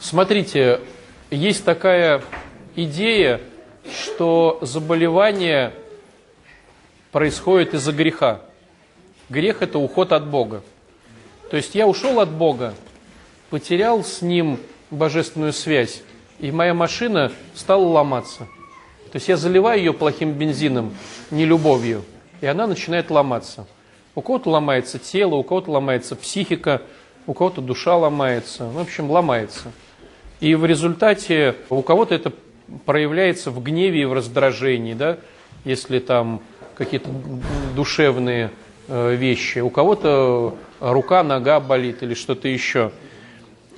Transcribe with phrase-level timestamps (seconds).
[0.00, 0.80] Смотрите,
[1.30, 2.22] есть такая
[2.76, 3.40] идея,
[3.92, 5.74] что заболевание
[7.10, 8.40] происходит из-за греха.
[9.28, 10.62] Грех– это уход от Бога.
[11.50, 12.74] То есть я ушел от Бога,
[13.50, 14.58] потерял с Ним
[14.90, 16.02] божественную связь,
[16.38, 18.46] и моя машина стала ломаться.
[19.10, 20.94] То есть я заливаю ее плохим бензином,
[21.30, 22.04] не любовью,
[22.40, 23.66] и она начинает ломаться.
[24.14, 26.82] У кого-то ломается тело, у кого-то ломается психика,
[27.28, 29.70] у кого-то душа ломается, в общем, ломается.
[30.40, 32.32] И в результате у кого-то это
[32.86, 35.18] проявляется в гневе и в раздражении, да,
[35.66, 36.40] если там
[36.74, 37.10] какие-то
[37.76, 38.50] душевные
[38.88, 42.92] э, вещи, у кого-то рука, нога болит или что-то еще.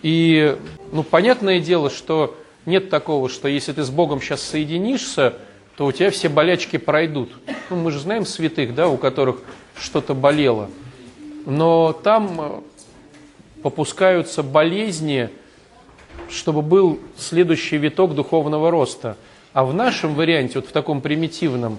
[0.02, 0.56] И,
[0.92, 2.36] ну, понятное дело, что
[2.66, 5.34] нет такого, что если ты с Богом сейчас соединишься,
[5.76, 7.32] то у тебя все болячки пройдут.
[7.68, 9.38] Ну, мы же знаем святых, да, у которых
[9.76, 10.70] что-то болело.
[11.46, 12.60] Но там э,
[13.62, 15.30] попускаются болезни,
[16.28, 19.16] чтобы был следующий виток духовного роста.
[19.52, 21.78] А в нашем варианте, вот в таком примитивном,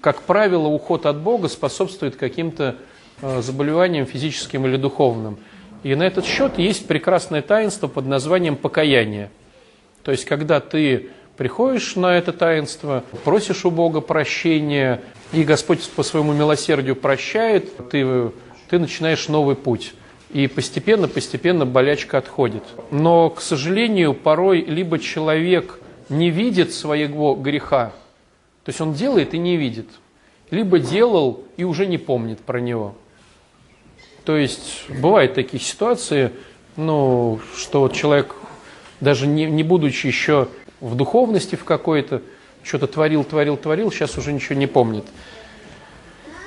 [0.00, 2.76] как правило, уход от Бога способствует каким-то
[3.22, 5.38] э, заболеваниям физическим или духовным.
[5.82, 9.30] И на этот счет есть прекрасное таинство под названием покаяние.
[10.02, 15.00] То есть, когда ты приходишь на это таинство, просишь у Бога прощения,
[15.32, 18.30] и Господь по своему милосердию прощает, ты,
[18.68, 19.94] ты начинаешь новый путь.
[20.34, 22.64] И постепенно-постепенно болячка отходит.
[22.90, 27.92] Но, к сожалению, порой либо человек не видит своего греха,
[28.64, 29.86] то есть он делает и не видит,
[30.50, 32.96] либо делал и уже не помнит про него.
[34.24, 36.32] То есть бывают такие ситуации,
[36.76, 38.34] ну, что человек,
[39.00, 40.48] даже не, не будучи еще
[40.80, 42.22] в духовности в какой-то,
[42.64, 45.04] что-то творил, творил, творил, сейчас уже ничего не помнит.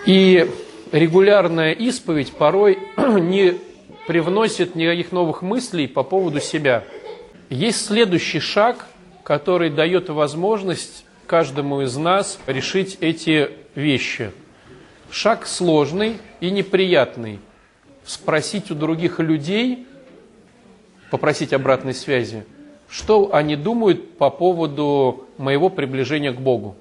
[0.05, 0.51] И
[0.91, 3.55] регулярная исповедь порой не
[4.07, 6.85] привносит никаких новых мыслей по поводу себя.
[7.49, 8.87] Есть следующий шаг,
[9.23, 14.31] который дает возможность каждому из нас решить эти вещи.
[15.11, 17.39] Шаг сложный и неприятный.
[18.05, 19.85] Спросить у других людей,
[21.11, 22.45] попросить обратной связи,
[22.89, 26.77] что они думают по поводу моего приближения к Богу.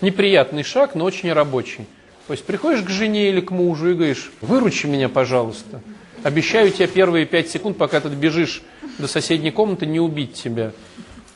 [0.00, 1.86] Неприятный шаг, но очень рабочий.
[2.30, 5.80] То есть приходишь к жене или к мужу и говоришь, выручи меня, пожалуйста.
[6.22, 8.62] Обещаю тебе первые пять секунд, пока ты бежишь
[8.98, 10.70] до соседней комнаты, не убить тебя.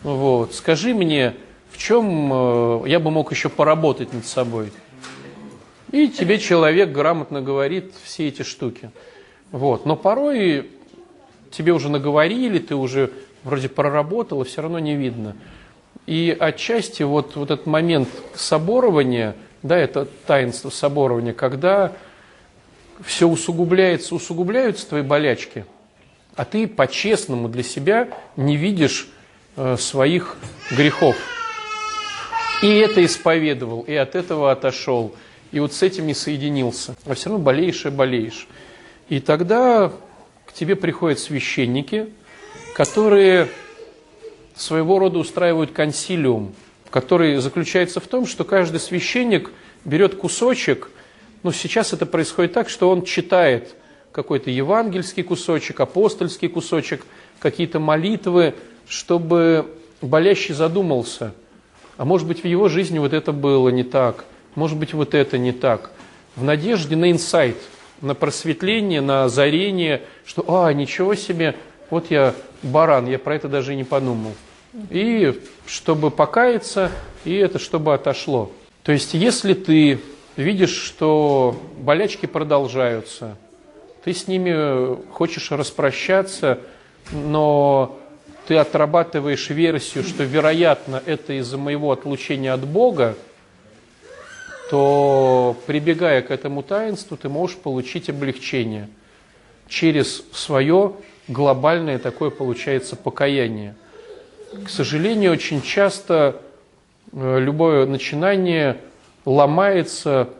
[0.04, 0.54] Вот.
[0.54, 1.34] Скажи мне,
[1.72, 4.70] в чем э, я бы мог еще поработать над собой.
[5.90, 8.92] И тебе человек грамотно говорит все эти штуки.
[9.50, 9.86] Вот.
[9.86, 10.70] Но порой
[11.50, 13.10] тебе уже наговорили, ты уже
[13.42, 15.34] вроде проработал, и все равно не видно.
[16.06, 19.34] И отчасти вот, вот этот момент соборования–
[19.64, 21.92] да, это таинство соборования, когда
[23.02, 25.64] все усугубляется, усугубляются твои болячки,
[26.36, 29.08] а ты по-честному для себя не видишь
[29.56, 30.36] э, своих
[30.70, 31.16] грехов.
[32.62, 35.14] И это исповедовал, и от этого отошел,
[35.50, 36.94] и вот с этим не соединился.
[37.06, 38.46] А все равно болеешь и болеешь.
[39.08, 39.90] И тогда
[40.44, 42.10] к тебе приходят священники,
[42.74, 43.48] которые
[44.54, 46.54] своего рода устраивают консилиум,
[46.94, 49.50] который заключается в том, что каждый священник
[49.84, 50.90] берет кусочек,
[51.42, 53.74] ну сейчас это происходит так, что он читает
[54.12, 57.04] какой-то евангельский кусочек, апостольский кусочек,
[57.40, 58.54] какие-то молитвы,
[58.86, 59.66] чтобы
[60.02, 61.34] болящий задумался,
[61.96, 65.36] а может быть в его жизни вот это было не так, может быть вот это
[65.36, 65.90] не так,
[66.36, 67.56] в надежде на инсайт,
[68.02, 71.56] на просветление, на озарение, что, а, ничего себе,
[71.90, 74.34] вот я баран, я про это даже и не подумал
[74.90, 76.90] и чтобы покаяться,
[77.24, 78.50] и это чтобы отошло.
[78.82, 80.00] То есть, если ты
[80.36, 83.36] видишь, что болячки продолжаются,
[84.04, 86.58] ты с ними хочешь распрощаться,
[87.12, 87.98] но
[88.46, 93.14] ты отрабатываешь версию, что, вероятно, это из-за моего отлучения от Бога,
[94.70, 98.88] то, прибегая к этому таинству, ты можешь получить облегчение
[99.68, 100.92] через свое
[101.28, 103.76] глобальное такое, получается, покаяние–
[104.64, 106.40] к сожалению, очень часто
[107.12, 108.78] э, любое начинание
[109.24, 110.30] ломается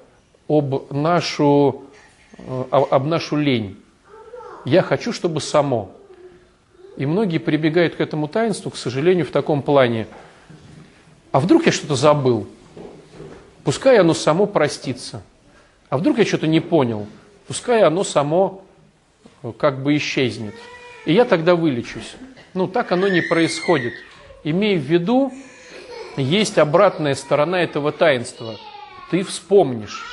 [0.49, 1.85] об нашу,
[2.39, 3.77] э, об нашу лень.
[4.65, 5.91] Я хочу, чтобы само.
[6.97, 10.07] И многие прибегают к этому таинству, к сожалению, в таком плане.
[11.33, 12.47] А вдруг я что-то забыл?
[13.65, 15.23] Пускай оно само простится.
[15.89, 17.07] А вдруг я что-то не понял?
[17.47, 18.63] Пускай оно само
[19.43, 20.55] э, как бы исчезнет.
[21.05, 22.15] И я тогда вылечусь.
[22.55, 23.95] Ну, так оно не происходит.
[24.45, 25.33] Имей в виду,
[26.17, 28.57] есть обратная сторона этого таинства.
[29.11, 30.05] Ты вспомнишь.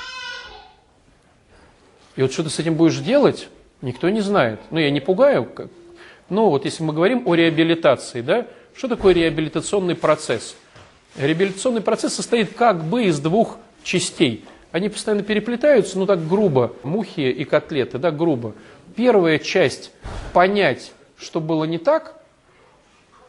[2.16, 3.48] И вот что ты с этим будешь делать,
[3.82, 4.60] никто не знает.
[4.72, 5.48] Ну, я не пугаю,
[6.30, 10.56] Ну, вот если мы говорим о реабилитации, да, что такое реабилитационный процесс?
[11.18, 14.46] Реабилитационный процесс состоит как бы из двух частей.
[14.72, 18.54] Они постоянно переплетаются, ну так грубо, мухи и котлеты, да, грубо.
[18.96, 19.92] Первая часть–
[20.34, 22.21] понять, что было не так,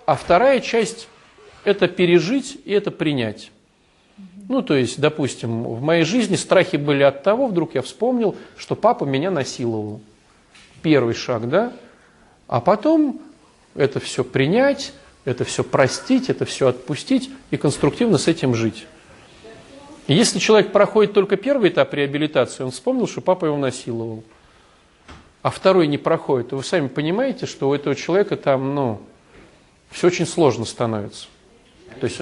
[0.06, 1.08] а вторая часть–
[1.64, 3.50] это пережить и это принять.
[4.48, 8.74] Ну, то есть, допустим, в моей жизни страхи были от того, вдруг я вспомнил, что
[8.74, 10.00] папа меня насиловал.
[10.82, 11.72] Первый шаг, да?
[12.48, 13.20] А потом
[13.74, 14.92] это все принять,
[15.24, 18.86] это все простить, это все отпустить и конструктивно с этим жить.
[20.08, 24.24] Если человек проходит только первый этап реабилитации, он вспомнил, что папа его насиловал,
[25.42, 29.00] а второй не проходит, то вы сами понимаете, что у этого человека там, ну,
[29.92, 31.26] все очень сложно становится.
[32.00, 32.20] То есть...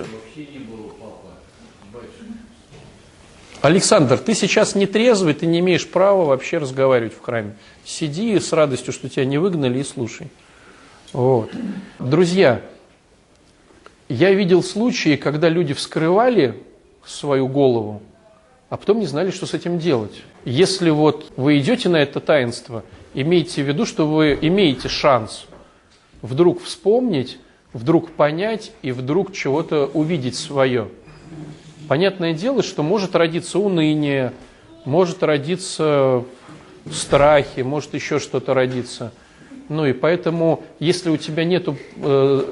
[3.62, 7.56] Александр, ты сейчас не трезвый, ты не имеешь права вообще разговаривать в храме.
[7.84, 10.28] Сиди с радостью, что тебя не выгнали, и слушай.
[11.12, 11.50] Вот.
[11.98, 12.62] Друзья,
[14.08, 16.62] я видел случаи, когда люди вскрывали
[17.04, 18.02] свою голову,
[18.70, 20.22] а потом не знали, что с этим делать.
[20.44, 22.82] Если вот вы идете на это таинство,
[23.12, 25.44] имейте в виду, что вы имеете шанс
[26.22, 27.38] вдруг вспомнить,
[27.72, 30.88] вдруг понять и вдруг чего-то увидеть свое.
[31.88, 34.32] Понятное дело, что может родиться уныние,
[34.84, 36.24] может родиться
[36.90, 39.12] страхи, может еще что-то родиться.
[39.68, 42.44] Ну и поэтому, если у тебя нет э,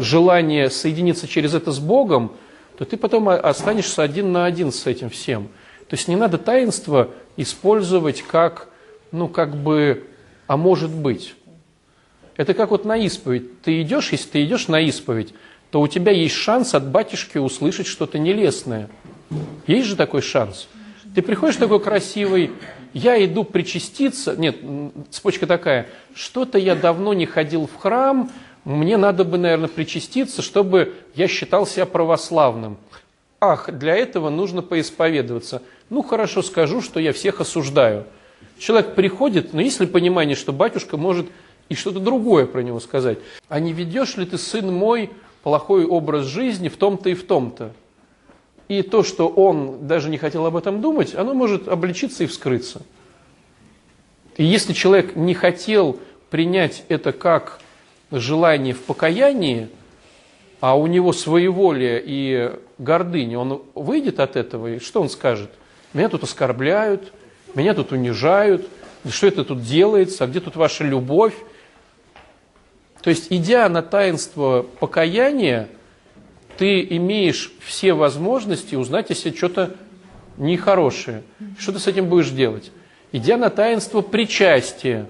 [0.00, 2.32] желания соединиться через это с Богом,
[2.78, 5.48] то ты потом останешься один на один с этим всем.
[5.88, 8.68] То есть не надо таинство использовать как,
[9.10, 10.04] ну как бы,
[10.46, 11.34] а может быть.
[12.40, 13.60] Это как вот на исповедь.
[13.60, 15.34] Ты идешь, если ты идешь на исповедь,
[15.70, 18.88] то у тебя есть шанс от батюшки услышать что-то нелестное.
[19.66, 20.66] Есть же такой шанс.
[21.14, 22.52] Ты приходишь такой красивый,
[22.94, 24.56] я иду причаститься, нет,
[25.10, 28.30] цепочка такая, что-то я давно не ходил в храм,
[28.64, 32.78] мне надо бы, наверное, причаститься, чтобы я считал себя православным.
[33.38, 35.60] Ах, для этого нужно поисповедоваться.
[35.90, 38.06] Ну, хорошо, скажу, что я всех осуждаю.
[38.58, 41.26] Человек приходит, но есть ли понимание, что батюшка может
[41.70, 43.18] и что-то другое про него сказать.
[43.48, 45.08] А не ведешь ли ты, сын мой,
[45.42, 47.72] плохой образ жизни в том-то и в том-то?
[48.68, 52.82] И то, что он даже не хотел об этом думать, оно может обличиться и вскрыться.
[54.36, 57.60] И если человек не хотел принять это как
[58.10, 59.68] желание в покаянии,
[60.60, 65.50] а у него своеволие и гордыня, он выйдет от этого, и что он скажет?
[65.94, 67.12] Меня тут оскорбляют,
[67.54, 68.68] меня тут унижают,
[69.08, 71.34] что это тут делается, а где тут ваша любовь?
[73.02, 75.68] То есть, идя на таинство покаяния,
[76.58, 79.76] ты имеешь все возможности узнать, если что-то
[80.36, 81.22] нехорошее.
[81.58, 82.70] Что ты с этим будешь делать?
[83.12, 85.06] Идя на таинство причастия,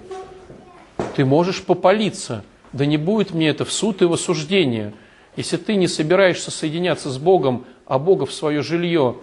[1.17, 2.45] ты можешь попалиться.
[2.73, 4.93] Да не будет мне это в суд и в осуждение.
[5.37, 9.17] Если ты не собираешься соединяться с Богом, а Бога в свое жилье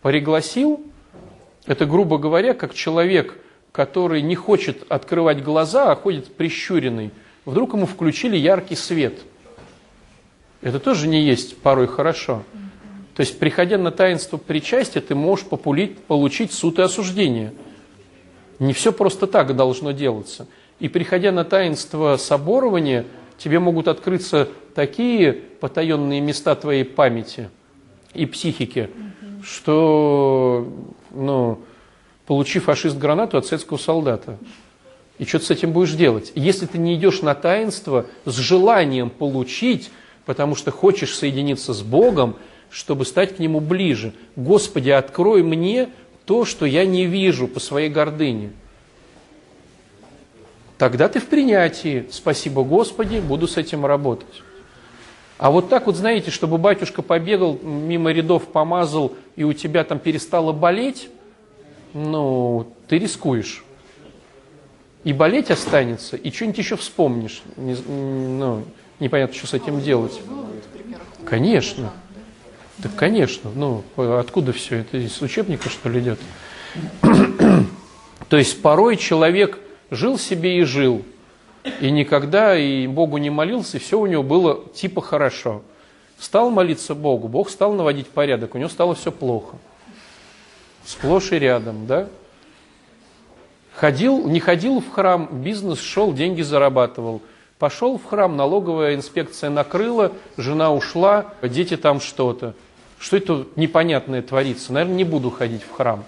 [0.00, 0.80] пригласил,
[1.66, 3.38] это, грубо говоря, как человек,
[3.72, 7.10] который не хочет открывать глаза, а ходит прищуренный–
[7.44, 9.18] вдруг ему включили яркий свет.
[10.62, 12.42] Это тоже не есть порой хорошо.
[13.14, 17.52] То есть, приходя на таинство причастия, ты можешь популить, получить суд и осуждение.
[18.58, 20.48] Не все просто так должно делаться.
[20.80, 23.04] И приходя на таинство соборования,
[23.38, 27.50] тебе могут открыться такие потаенные места твоей памяти
[28.14, 28.90] и психики,
[29.44, 30.72] что,
[31.10, 31.60] ну,
[32.26, 34.38] получи фашист гранату от советского солдата.
[35.18, 36.32] И что ты с этим будешь делать?
[36.34, 39.90] Если ты не идешь на таинство с желанием получить,
[40.26, 42.36] потому что хочешь соединиться с Богом,
[42.70, 44.12] чтобы стать к Нему ближе.
[44.34, 45.90] Господи, открой мне
[46.24, 48.50] то, что я не вижу по своей гордыне.
[50.78, 52.06] Тогда ты в принятии.
[52.10, 54.42] Спасибо, Господи, буду с этим работать.
[55.38, 59.98] А вот так вот, знаете, чтобы батюшка побегал, мимо рядов помазал, и у тебя там
[59.98, 61.08] перестало болеть,
[61.92, 63.63] ну, ты рискуешь
[65.04, 67.42] и болеть останется, и что-нибудь еще вспомнишь.
[67.56, 68.64] Не, ну,
[68.98, 70.20] непонятно, что с этим делать.
[71.26, 71.92] Конечно.
[72.82, 73.50] Так, конечно.
[73.54, 74.96] Ну, откуда все это?
[74.96, 76.18] Из учебника, что ли, идет?
[78.28, 79.58] То есть порой человек
[79.90, 81.04] жил себе и жил,
[81.80, 85.62] и никогда и Богу не молился, и все у него было типа хорошо.
[86.18, 89.56] Стал молиться Богу, Бог стал наводить порядок, у него стало все плохо.
[90.84, 92.08] Сплошь и рядом, да?
[93.74, 97.22] Ходил, не ходил в храм, бизнес шел, деньги зарабатывал.
[97.58, 102.54] Пошел в храм, налоговая инспекция накрыла, жена ушла, дети там что-то.
[102.98, 104.72] Что это непонятное творится?
[104.72, 106.04] Наверное, не буду ходить в храм.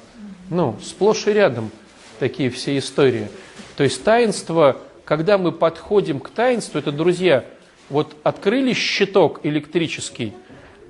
[0.50, 1.70] Ну, сплошь и рядом
[2.18, 3.28] такие все истории.
[3.76, 7.44] То есть таинство когда мы подходим к таинству, это, друзья,
[7.88, 10.34] вот открыли щиток электрический,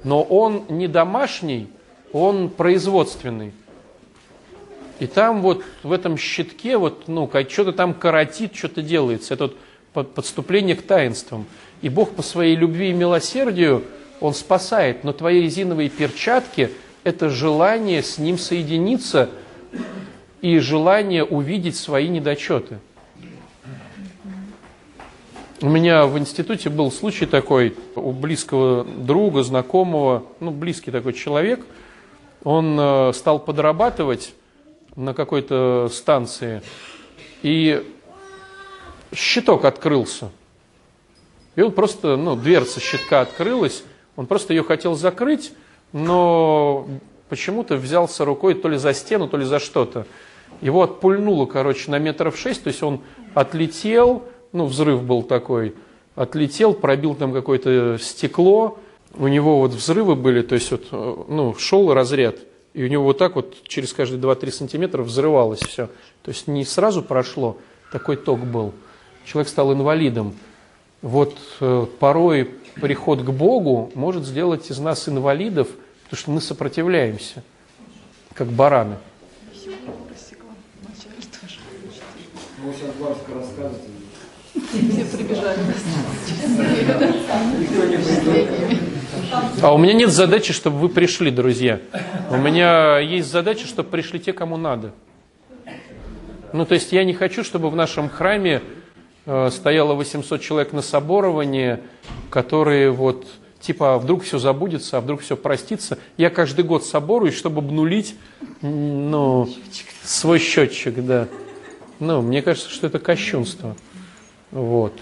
[0.04, 1.68] но он не домашний,
[2.12, 3.52] он производственный.
[4.98, 9.34] И там вот в этом щитке вот, ну, что-то там коротит, что-то делается.
[9.34, 9.52] Это
[9.94, 11.46] вот подступление к таинствам.
[11.82, 13.84] И Бог по своей любви и милосердию,
[14.20, 15.04] Он спасает.
[15.04, 16.70] Но твои резиновые перчатки–
[17.04, 19.28] это желание с Ним соединиться
[20.40, 22.78] и желание увидеть свои недочеты.
[25.62, 31.64] У меня в институте был случай такой, у близкого друга, знакомого, ну, близкий такой человек,
[32.44, 34.34] он э, стал подрабатывать
[34.96, 36.62] на какой-то станции,
[37.42, 37.84] и
[39.14, 40.30] щиток открылся.
[41.54, 43.84] И он просто, ну, дверца щитка открылась,
[44.16, 45.52] он просто ее хотел закрыть,
[45.92, 46.86] но
[47.28, 50.06] почему-то взялся рукой то ли за стену, то ли за что-то.
[50.60, 53.00] Его отпульнуло, короче, на метров шесть, то есть он
[53.34, 55.74] отлетел, ну, взрыв был такой,
[56.14, 58.78] отлетел, пробил там какое-то стекло,
[59.14, 62.36] у него вот взрывы были, то есть вот, ну, шел разряд,
[62.76, 65.87] и у него вот так вот через каждые 2-3 сантиметра взрывалось все.
[66.23, 67.56] То есть не сразу прошло,
[67.90, 68.75] такой ток был.
[69.25, 70.37] Человек стал инвалидом.
[71.00, 75.68] Вот э, порой приход к Богу может сделать из нас инвалидов,
[76.04, 77.42] потому что мы сопротивляемся,
[78.35, 78.97] как бараны.
[79.54, 79.54] Вы
[82.75, 82.90] сейчас
[84.80, 85.59] все прибежали.
[89.62, 91.80] А у меня нет задачи, чтобы вы пришли, друзья.
[92.30, 94.92] У меня есть задача, чтобы пришли те, кому надо.
[96.52, 98.62] Ну, то есть я не хочу, чтобы в нашем храме
[99.26, 101.78] э, стояло 800 человек на соборовании,
[102.30, 103.26] которые вот,
[103.61, 105.99] типа, а вдруг все забудется, а вдруг все простится.
[106.16, 108.14] Я каждый год соборуюсь, чтобы обнулить,
[108.62, 109.49] ну,
[110.02, 111.28] свой счетчик, да.
[111.99, 113.76] Ну, мне кажется, что это кощунство.
[114.56, 114.94] Вот.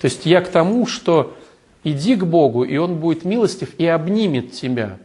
[0.00, 1.36] То есть я к тому, что
[1.84, 4.98] иди к Богу, и Он будет милостив и обнимет тебя,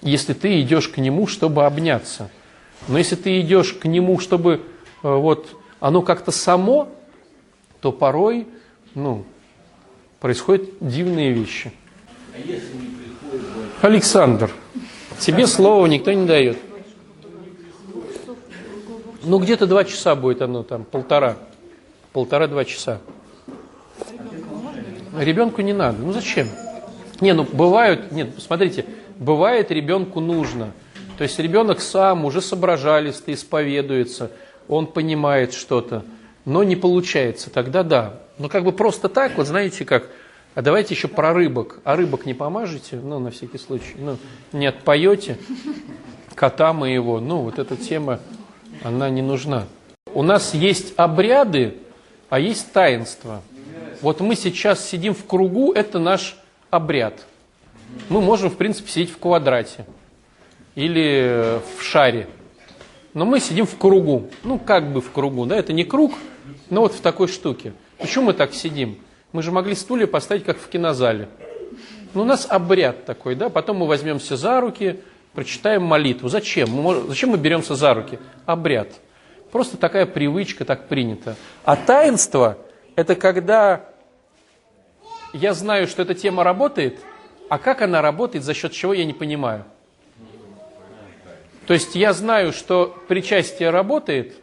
[0.00, 2.30] если ты идешь к Нему, чтобы обняться.
[2.86, 4.58] Но если ты идешь к Нему, чтобы э,
[5.02, 5.48] вот
[5.80, 6.88] оно как-то само,
[7.80, 8.46] то порой
[8.94, 9.24] ну,
[10.20, 11.72] происходят дивные вещи.
[13.82, 14.52] Александр,
[15.18, 16.56] тебе слова никто не дает.
[19.24, 21.36] Ну, где-то два часа будет оно там, полтора
[22.12, 23.00] полтора-два часа.
[25.18, 25.98] Ребенку не надо.
[26.02, 26.48] Ну зачем?
[27.20, 28.86] Не, ну бывают, нет, смотрите,
[29.18, 30.72] бывает ребенку нужно.
[31.18, 34.30] То есть ребенок сам уже соображалистый, исповедуется,
[34.68, 36.04] он понимает что-то,
[36.46, 38.20] но не получается, тогда да.
[38.38, 40.08] Но как бы просто так, вот знаете как,
[40.54, 41.80] а давайте еще про рыбок.
[41.84, 44.16] А рыбок не помажете, ну, на всякий случай, ну,
[44.52, 45.36] не отпоете
[46.34, 48.20] кота моего, ну, вот эта тема,
[48.82, 49.66] она не нужна.
[50.14, 51.74] У нас есть обряды,
[52.30, 53.42] а есть таинство.
[54.00, 56.36] Вот мы сейчас сидим в кругу, это наш
[56.70, 57.26] обряд.
[58.08, 59.84] Мы можем, в принципе, сидеть в квадрате
[60.76, 62.28] или в шаре.
[63.12, 64.30] Но мы сидим в кругу.
[64.44, 66.14] Ну, как бы в кругу, да, это не круг,
[66.70, 67.72] но вот в такой штуке.
[67.98, 68.98] Почему мы так сидим?
[69.32, 71.28] Мы же могли стулья поставить, как в кинозале.
[72.14, 75.00] Ну, у нас обряд такой, да, потом мы возьмемся за руки,
[75.34, 76.28] прочитаем молитву.
[76.28, 76.70] Зачем?
[76.70, 78.18] Мы, зачем мы беремся за руки?
[78.46, 78.88] Обряд.
[79.50, 81.36] Просто такая привычка, так принято.
[81.64, 82.58] А таинство–
[82.96, 83.84] это когда
[85.32, 86.98] я знаю, что эта тема работает,
[87.48, 89.64] а как она работает, за счет чего я не понимаю.
[91.66, 94.34] То есть я знаю, что причастие работает,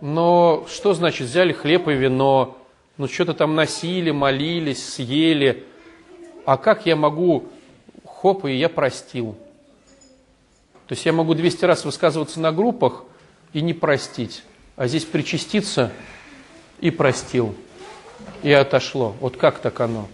[0.00, 2.56] но что значит взяли хлеб и вино,
[2.96, 5.64] ну что-то там носили, молились, съели,
[6.44, 7.48] а как я могу,
[8.04, 9.36] хоп, и я простил.
[10.86, 13.04] То есть я могу 200 раз высказываться на группах,
[13.52, 14.42] и не простить.
[14.76, 15.92] А здесь причаститься
[16.80, 17.54] и простил,
[18.42, 19.14] и отошло.
[19.20, 20.08] Вот как так оно?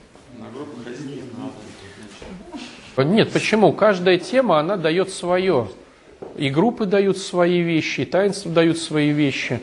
[2.97, 3.73] Нет, почему?
[3.73, 5.69] Каждая тема, она дает свое.
[6.37, 9.61] И группы дают свои вещи, и таинства дают свои вещи.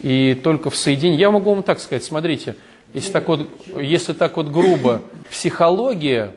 [0.00, 1.18] И только в соединении...
[1.18, 2.54] Я могу вам так сказать, смотрите,
[2.94, 6.36] если так вот, если так вот грубо, психология,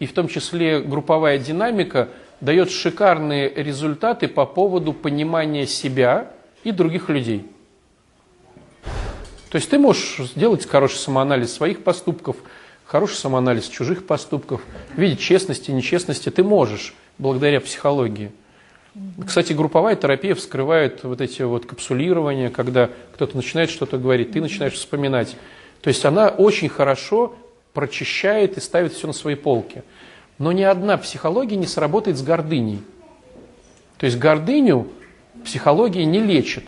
[0.00, 2.08] и в том числе групповая динамика–
[2.40, 6.30] дает шикарные результаты по поводу понимания себя
[6.64, 7.46] и других людей.
[9.50, 12.36] То есть ты можешь сделать хороший самоанализ своих поступков,
[12.84, 14.62] хороший самоанализ чужих поступков,
[14.96, 16.30] видеть честности, нечестности.
[16.30, 18.30] Ты можешь благодаря психологии.
[19.26, 24.74] Кстати, групповая терапия вскрывает вот эти вот капсулирования, когда кто-то начинает что-то говорить, ты начинаешь
[24.74, 25.36] вспоминать.
[25.80, 27.36] То есть она очень хорошо
[27.72, 29.82] прочищает и ставит все на свои полки.
[30.40, 32.82] Но ни одна психология не сработает с гордыней.
[33.98, 34.88] То есть гордыню
[35.44, 36.64] психология не лечит.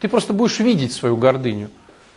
[0.00, 1.68] Ты просто будешь видеть свою гордыню.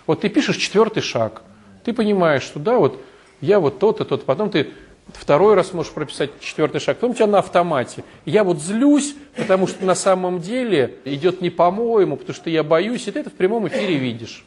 [0.07, 1.41] Вот ты пишешь четвертый шаг,
[1.83, 2.97] ты понимаешь, что да, вот
[3.41, 4.69] я вот тот и тот, потом ты
[5.09, 8.05] второй раз можешь прописать четвертый шаг, потом у тебя на автомате.
[8.23, 13.05] Я вот злюсь, потому что на самом деле идет не по-моему, потому что я боюсь,
[13.05, 14.45] и ты это в прямом эфире видишь.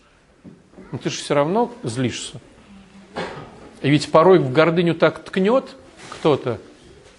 [0.93, 2.41] Но ты же все равно злишься.
[3.83, 5.77] И ведь порой в гордыню так ткнет
[6.23, 6.61] кто-то,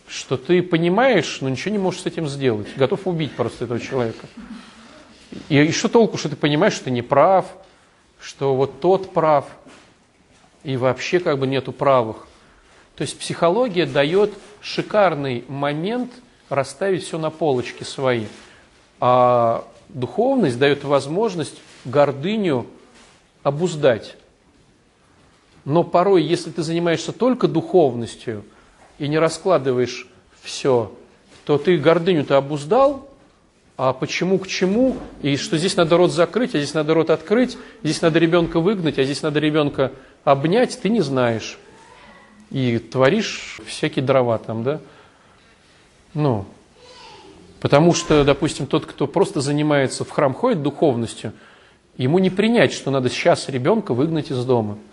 [0.07, 2.67] что ты понимаешь, но ничего не можешь с этим сделать.
[2.77, 4.27] Готов убить просто этого человека.
[5.49, 7.45] И, и что толку, что ты понимаешь, что ты не прав,
[8.21, 9.45] что вот тот прав,
[10.63, 12.27] и вообще как бы нету правых.
[12.95, 14.31] То есть психология дает
[14.61, 16.13] шикарный момент
[16.47, 18.27] расставить все на полочке свои.
[19.01, 22.67] А духовность дает возможность гордыню
[23.41, 24.15] обуздать.
[25.65, 28.45] Но порой, если ты занимаешься только духовностью
[28.99, 30.07] и не раскладываешь
[30.41, 30.91] все,
[31.45, 33.09] то ты гордыню-то обуздал,
[33.75, 37.57] а почему к чему, и что здесь надо рот закрыть, а здесь надо рот открыть,
[37.81, 39.91] здесь надо ребенка выгнать, а здесь надо ребенка
[40.23, 41.57] обнять, ты не знаешь.
[42.51, 44.79] И творишь всякие дрова там, да?
[46.13, 46.45] Ну,
[47.59, 51.33] потому что, допустим, тот, кто просто занимается, в храм ходит духовностью,
[51.97, 54.77] ему не принять, что надо сейчас ребенка выгнать из дома–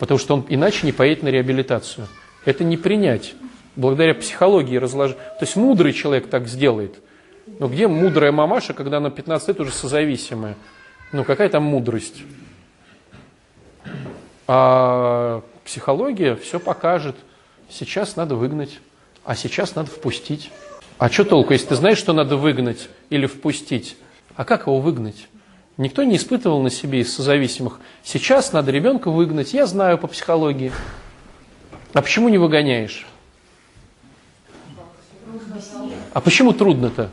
[0.00, 2.08] потому что он иначе не поедет на реабилитацию.
[2.44, 3.34] Это не принять.
[3.76, 5.16] Благодаря психологии разложить.
[5.16, 6.96] То есть мудрый человек так сделает.
[7.58, 10.56] Но где мудрая мамаша, когда она 15 лет уже созависимая?
[11.12, 12.22] Ну, какая там мудрость?
[14.46, 17.16] А психология все покажет.
[17.68, 18.80] Сейчас надо выгнать,
[19.24, 20.50] а сейчас надо впустить.
[20.98, 23.96] А что толку, если ты знаешь, что надо выгнать или впустить?
[24.34, 25.28] А как его выгнать?
[25.76, 27.80] Никто не испытывал на себе из созависимых.
[28.02, 29.54] Сейчас надо ребенка выгнать.
[29.54, 30.72] Я знаю по психологии.
[31.92, 33.06] А почему не выгоняешь?
[36.12, 37.10] А почему трудно-то?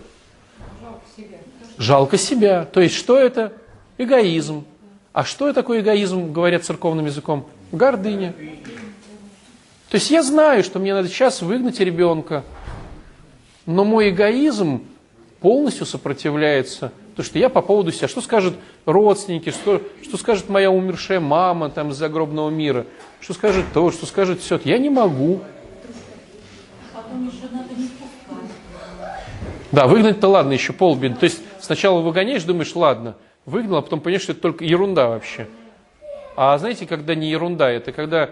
[1.77, 2.65] Жалко себя.
[2.65, 3.53] То есть что это?
[3.97, 4.65] Эгоизм.
[5.13, 7.47] А что такое эгоизм, говорят церковным языком?
[7.71, 8.33] Гордыня.
[9.89, 12.43] То есть я знаю, что мне надо сейчас выгнать ребенка,
[13.65, 14.83] но мой эгоизм
[15.39, 18.53] полностью сопротивляется то, что я по поводу себя, что скажут
[18.85, 22.85] родственники, что, что скажет моя умершая мама там из загробного мира,
[23.21, 24.59] что скажет то, что скажет все.
[24.63, 25.41] Я не могу.
[29.71, 31.15] Да, выгнать-то ладно, еще полбеды.
[31.15, 33.15] То есть сначала выгоняешь, думаешь, ладно,
[33.47, 35.47] выгнал, а потом понимаешь, что это только ерунда вообще.
[36.35, 38.29] А знаете, когда не ерунда, это когда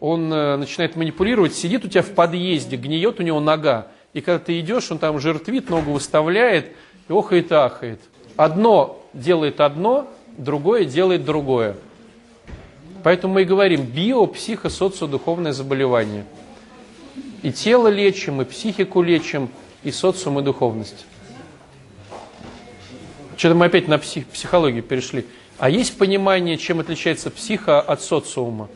[0.00, 4.40] он э, начинает манипулировать, сидит у тебя в подъезде, гниет у него нога, и когда
[4.40, 6.72] ты идешь, он там жертвит, ногу выставляет,
[7.08, 8.00] и охает ахает.
[8.36, 11.76] Одно делает одно, другое делает другое.
[13.02, 16.24] Поэтому мы и говорим био, психо, социодуховное заболевание.
[17.42, 19.50] И тело лечим, и психику лечим,
[19.82, 21.06] и социум, и духовность.
[23.36, 25.26] Что-то мы опять на псих, психологию перешли.
[25.58, 28.68] А есть понимание, чем отличается психо от социума?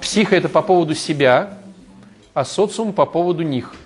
[0.00, 1.58] Психо это по поводу себя,
[2.34, 3.74] а социум по поводу них–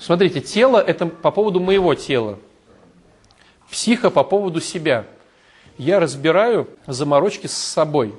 [0.00, 2.38] Смотрите, тело– это по поводу моего тела.
[3.70, 5.04] Психо по поводу себя.
[5.76, 8.14] Я разбираю заморочки с собой.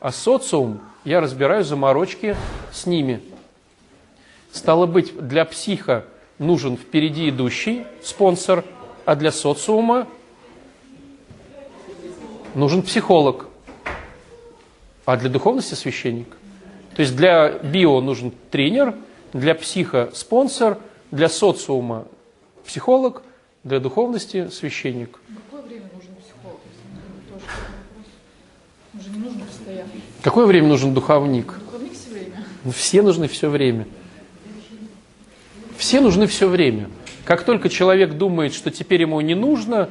[0.00, 2.36] А социум я разбираю заморочки
[2.72, 3.20] с ними.
[4.50, 6.06] Стало быть, для психа
[6.38, 8.64] нужен впереди идущий спонсор,
[9.04, 10.08] а для социума
[12.54, 13.46] нужен психолог,
[15.04, 16.34] а для духовности священник.
[16.96, 18.94] То есть для био нужен тренер,
[19.34, 20.78] для психа спонсор–
[21.10, 22.06] для социума
[22.64, 23.22] психолог,
[23.64, 25.20] для духовности священник.
[25.50, 26.60] Какое время нужен психолог?
[27.30, 27.44] Тоже
[28.94, 29.90] Он же не нужен постоянно.
[30.22, 31.54] Какое время нужен духовник?
[31.58, 32.44] Духовник все время.
[32.64, 33.86] Ну, все нужны все время.
[35.76, 36.90] Все нужны все время.
[37.24, 39.88] Как только человек думает, что теперь ему не нужно,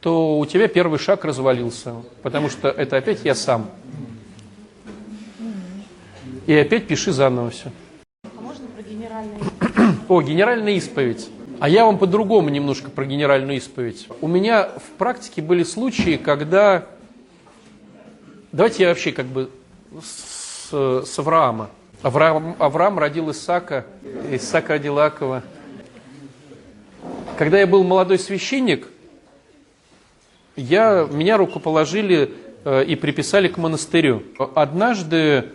[0.00, 3.70] то у тебя первый шаг развалился, потому что это опять я сам.
[6.46, 7.72] И опять пиши заново все.
[10.08, 11.28] О, генеральная исповедь.
[11.58, 14.06] А я вам по-другому немножко про генеральную исповедь.
[14.20, 16.86] У меня в практике были случаи, когда...
[18.52, 19.50] Давайте я вообще как бы
[20.00, 21.70] с, с Авраама.
[22.02, 23.84] Авраам, Авраам родил Исаака,
[24.30, 25.42] Исаак родил Акова.
[27.36, 28.86] Когда я был молодой священник,
[30.54, 32.32] я, меня рукоположили
[32.64, 34.22] э, и приписали к монастырю.
[34.54, 35.46] Однажды,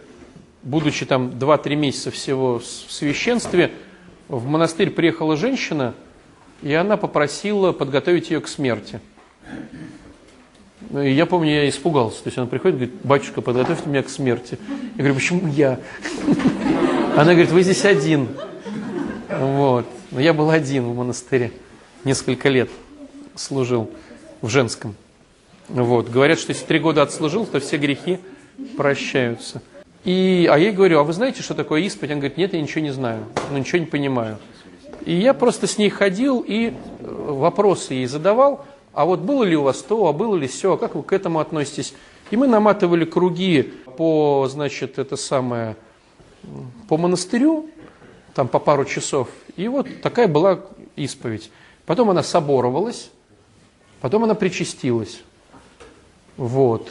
[0.62, 3.72] будучи там 2-3 месяца всего в священстве,
[4.32, 5.94] в монастырь приехала женщина,
[6.62, 9.02] и она попросила подготовить ее к смерти.
[10.92, 12.24] И я помню, я испугался.
[12.24, 14.58] То есть она приходит говорит, батюшка, подготовьте меня к смерти.
[14.96, 15.80] Я говорю, почему я?
[17.16, 18.30] Она говорит, вы здесь один.
[19.30, 19.86] Вот.
[20.12, 21.52] Но я был один в монастыре.
[22.06, 22.70] Несколько лет
[23.36, 23.92] служил
[24.42, 24.96] в женском.
[25.68, 26.10] Вот.
[26.10, 28.20] Говорят, что если три года отслужил, то все грехи
[28.78, 29.62] прощаются.
[30.04, 32.12] И, а я ей говорю, а вы знаете, что такое исповедь?
[32.12, 34.38] Она говорит, нет, я ничего не знаю, ну ничего не понимаю.
[35.06, 39.56] И я просто с ней ходил и э, вопросы ей задавал, а вот было ли
[39.56, 41.94] у вас то, а было ли все, а как вы к этому относитесь?
[42.32, 45.76] И мы наматывали круги по, значит, это самое,
[46.88, 47.70] по монастырю,
[48.34, 49.30] там по пару часов.
[49.56, 50.62] И вот такая была
[50.96, 51.52] исповедь.
[51.86, 53.12] Потом она соборовалась,
[54.02, 55.22] потом она причастилась.
[56.38, 56.90] Вот.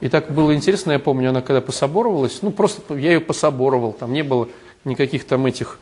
[0.00, 4.12] И так было интересно, я помню, она когда пособоровалась, ну просто я ее пособоровал, там
[4.12, 4.48] не было
[4.84, 5.78] никаких там этих,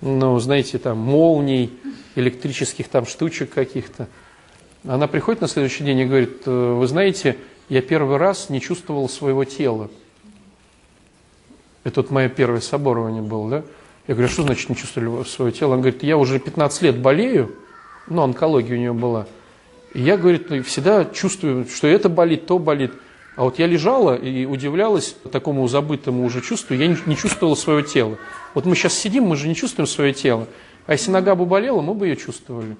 [0.00, 1.70] ну знаете, там молний,
[2.14, 4.08] электрических там штучек каких-то.
[4.86, 7.38] Она приходит на следующий день и говорит, «Э, вы знаете,
[7.68, 9.90] я первый раз не чувствовал своего тела.
[11.84, 13.64] Это вот мое первое соборование было, да?
[14.06, 15.72] Я говорю, а что значит не чувствовали свое тело?
[15.72, 17.54] Он говорит, я уже 15 лет болею,
[18.06, 19.26] ну, онкология у нее была.
[19.94, 22.92] И я, говорит, всегда чувствую, что это болит, то болит.
[23.36, 28.16] А вот я лежала и удивлялась такому забытому уже чувству, я не чувствовала свое тело.
[28.54, 30.46] Вот мы сейчас сидим, мы же не чувствуем свое тело.
[30.86, 32.76] А если нога бы болела, мы бы ее чувствовали.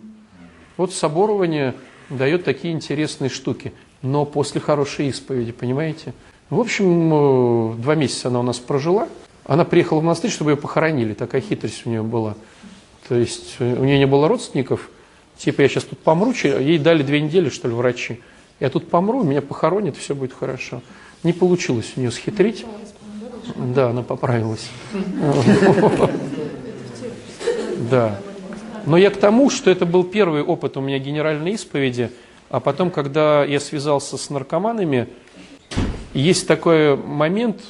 [0.77, 1.75] Вот соборование
[2.11, 3.73] дает такие интересные штуки
[4.05, 6.13] но после хорошей исповеди, понимаете?
[6.51, 9.09] В общем, э, два месяца она у нас прожила.
[9.47, 11.15] Она приехала в монастырь, чтобы ее похоронили.
[11.15, 12.37] Такая хитрость у нее была.
[13.09, 14.91] То есть э, у нее не было родственников.
[15.39, 18.21] Типа я сейчас тут помру, ей дали две недели, что ли, врачи.
[18.61, 20.83] Я тут помру, меня похоронят, все будет хорошо.
[21.23, 22.65] Не получилось у нее схитрить.
[23.57, 24.69] Да, она поправилась.
[27.91, 28.19] Да.
[28.87, 32.11] Но я к тому, что это был первый опыт у меня генеральной исповеди–
[32.55, 35.09] а потом, когда я связался с наркоманами,
[36.13, 37.63] есть такой момент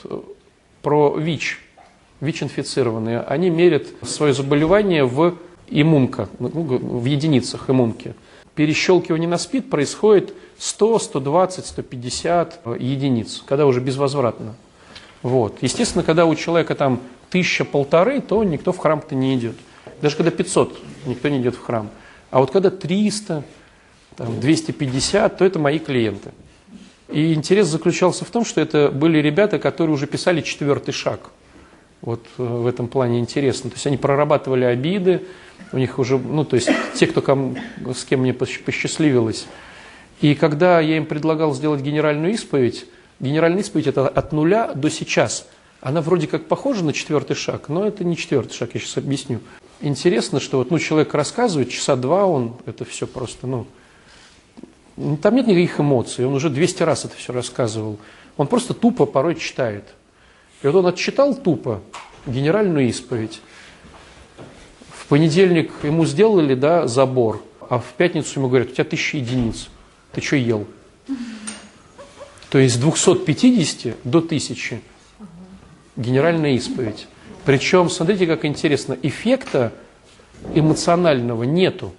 [0.82, 1.58] про ВИЧ,
[2.20, 3.20] ВИЧ-инфицированные.
[3.20, 5.36] Они мерят свое заболевание в
[5.68, 8.14] иммунка, ну, в единицах иммунки.
[8.54, 14.54] Перещелкивание на СПИД происходит 100, 120, 150 единиц, когда уже безвозвратно.
[15.22, 15.58] Вот.
[15.60, 19.56] Естественно, когда у человека там тысяча-полторы, то никто в храм-то не идет.
[20.00, 21.90] Даже когда 500, никто не идет в храм.
[22.30, 23.42] А вот когда 300,
[24.16, 26.30] там, 250, то это мои клиенты.
[27.08, 31.30] И интерес заключался в том, что это были ребята, которые уже писали четвертый шаг.
[32.04, 33.70] Вот э, в этом плане интересно.
[33.70, 35.22] То есть они прорабатывали обиды,
[35.72, 37.56] у них уже, ну, то есть те, кто кому,
[37.94, 39.46] с кем мне посчастливилось.
[40.20, 42.86] И когда я им предлагал сделать генеральную исповедь,
[43.20, 45.48] генеральная исповедь это от нуля до сейчас.
[45.80, 49.40] Она вроде как похожа на четвертый шаг, но это не четвертый шаг, я сейчас объясню.
[49.80, 53.66] Интересно, что вот, ну, человек рассказывает, часа два он это все просто, ну,
[55.20, 57.98] там нет никаких эмоций, он уже 200 раз это все рассказывал.
[58.36, 59.84] Он просто тупо порой читает.
[60.64, 61.83] И вот он отчитал тупо
[62.27, 63.42] генеральную исповедь.
[64.88, 69.68] В понедельник ему сделали да, забор, а в пятницу ему говорят, у тебя тысяча единиц,
[70.12, 70.66] ты что ел?
[72.48, 74.81] То есть с 250 до 1000
[75.96, 77.09] генеральная исповедь.
[77.44, 79.70] Причем, смотрите, как интересно, эффекта
[80.55, 81.92] эмоционального нету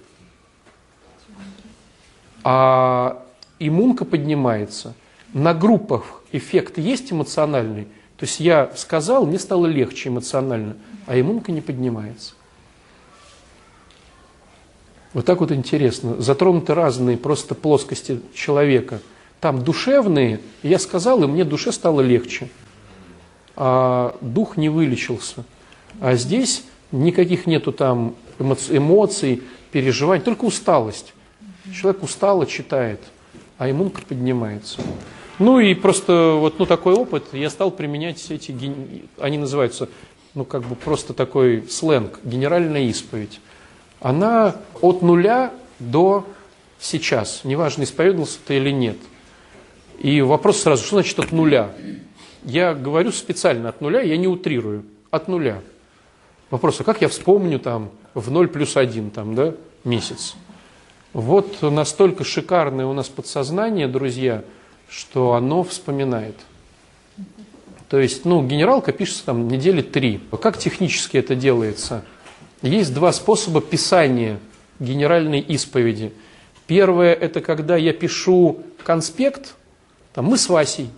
[2.42, 3.24] а
[3.60, 4.94] иммунка поднимается.
[5.32, 10.76] На группах эффект есть эмоциональный, то есть я сказал, мне стало легче эмоционально,
[11.06, 12.32] а иммунка не поднимается.
[15.12, 16.20] Вот так вот интересно.
[16.20, 19.00] Затронуты разные просто плоскости человека.
[19.40, 22.48] Там душевные, я сказал, и мне душе стало легче.
[23.54, 25.44] А дух не вылечился.
[26.00, 31.14] А здесь никаких нету там эмоций, переживаний, только усталость.
[31.74, 33.00] Человек устало читает,
[33.58, 34.80] а иммунка поднимается.
[35.38, 38.54] Ну и просто вот ну, такой опыт, я стал применять эти,
[39.18, 39.88] они называются,
[40.34, 43.40] ну как бы просто такой сленг, генеральная исповедь.
[44.00, 46.26] Она от нуля до
[46.78, 48.96] сейчас, неважно, исповедовался ты или нет.
[49.98, 51.70] И вопрос сразу, что значит от нуля?
[52.44, 55.60] Я говорю специально от нуля, я не утрирую, от нуля.
[56.50, 60.34] Вопрос, а как я вспомню там в 0 плюс 1 там, да, месяц?
[61.12, 64.44] Вот настолько шикарное у нас подсознание, друзья,
[64.88, 66.36] что оно вспоминает.
[67.88, 70.20] То есть, ну, генералка пишется там недели три.
[70.40, 72.04] Как технически это делается?
[72.62, 74.38] Есть два способа писания
[74.80, 76.12] генеральной исповеди.
[76.66, 79.54] Первое– это когда я пишу конспект,
[80.14, 80.88] там, мы с Васей,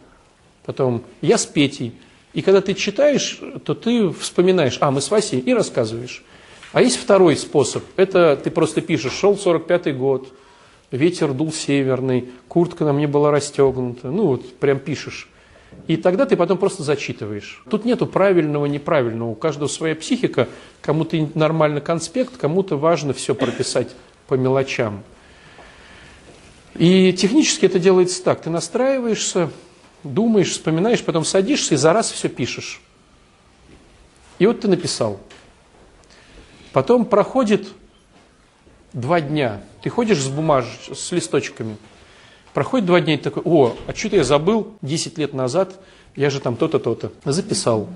[0.65, 1.93] потом я с Петей.
[2.33, 6.25] И когда ты читаешь, то ты вспоминаешь, а, мы с Васей, и рассказываешь.
[6.73, 7.83] А есть второй способ.
[7.97, 10.33] Это ты просто пишешь, шел 45-й год,
[10.91, 14.11] ветер дул северный, куртка на мне была расстегнута.
[14.11, 15.29] Ну вот прям пишешь.
[15.87, 17.63] И тогда ты потом просто зачитываешь.
[17.71, 19.31] Тут нету правильного, неправильного.
[19.31, 20.49] У каждого своя психика.
[20.81, 23.89] Кому-то нормально конспект, кому-то важно все прописать
[24.27, 25.03] по мелочам.
[26.75, 28.43] И технически это делается так.
[28.43, 29.51] Ты настраиваешься,
[30.05, 32.81] думаешь, вспоминаешь, потом садишься и за раз все пишешь.
[34.39, 35.19] И вот ты написал.
[36.73, 37.69] Потом проходит
[38.93, 39.61] два дня.
[39.83, 41.77] Ты ходишь с бумажечками, с листочками.
[42.55, 45.79] Проходит два дня и такой, о, а что-то я забыл 10 лет назад,
[46.17, 47.13] я же там то-то, то-то.
[47.25, 47.89] Записал.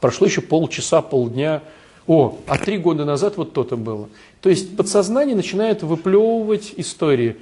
[0.00, 1.62] Прошло еще полчаса, полдня.
[2.06, 4.08] О, а три года назад вот то-то было.
[4.40, 7.36] То есть подсознание начинает выплевывать истории,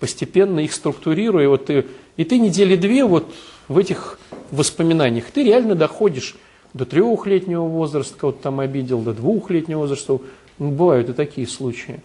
[0.00, 1.48] постепенно их структурируя.
[1.48, 3.32] Вот ты, и ты недели две вот
[3.68, 4.18] в этих
[4.50, 6.36] воспоминаниях, ты реально доходишь
[6.74, 10.18] до трехлетнего возраста, кого-то там обидел, до двухлетнего возраста.
[10.58, 12.00] Ну, бывают и такие случаи.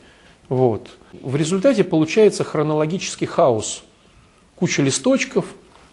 [0.54, 0.88] Вот.
[1.14, 3.84] В результате получается хронологический хаос.
[4.56, 5.46] Куча листочков,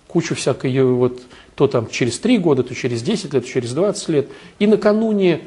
[0.06, 1.22] куча всякой, вот,
[1.54, 4.28] то там через три года, то через 10 лет, то через 20 лет.
[4.58, 5.40] И накануне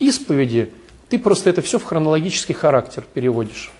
[0.00, 0.72] исповеди
[1.08, 3.70] ты просто это все в хронологический характер переводишь.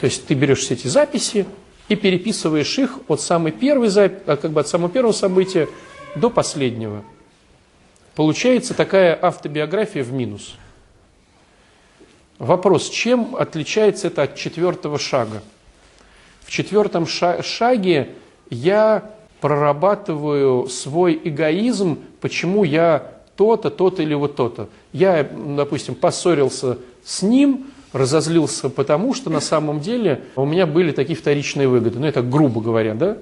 [0.00, 1.46] То есть ты берешь все эти записи
[1.88, 5.68] и переписываешь их от самой первой, а, как бы от самого первого события
[6.16, 7.04] до последнего.
[8.16, 10.56] Получается такая автобиография в минус.
[12.38, 15.42] Вопрос, чем отличается это от четвертого шага?
[16.42, 18.10] В четвертом шаге
[18.50, 24.68] я прорабатываю свой эгоизм, почему я то-то, то-то или вот то-то.
[24.92, 31.16] Я, допустим, поссорился с ним, разозлился потому, что на самом деле у меня были такие
[31.16, 31.98] вторичные выгоды.
[31.98, 33.18] Ну, это грубо говоря, да?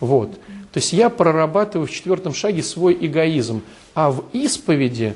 [0.00, 0.32] Вот.
[0.72, 3.62] То есть я прорабатываю в четвертом шаге свой эгоизм.
[3.94, 5.14] А в исповеди